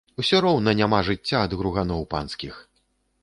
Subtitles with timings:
[0.21, 2.55] Усё роўна няма жыцця ад груганоў панскіх.